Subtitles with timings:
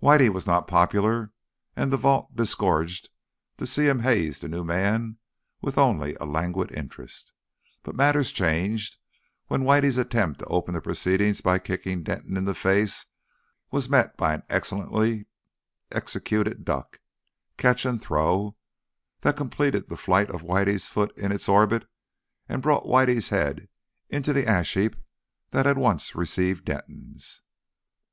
[0.00, 1.32] Whitey was not popular,
[1.74, 3.08] and the vault disgorged
[3.58, 5.16] to see him haze the new man
[5.60, 7.32] with only a languid interest.
[7.82, 8.98] But matters changed
[9.48, 13.06] when Whitey's attempt to open the proceedings by kicking Denton in the face
[13.72, 15.26] was met by an excellently
[15.90, 17.00] executed duck,
[17.56, 18.54] catch and throw,
[19.22, 21.88] that completed the flight of Whitey's foot in its orbit
[22.48, 23.68] and brought Whitey's head
[24.08, 24.94] into the ash heap
[25.50, 27.42] that had once received Denton's.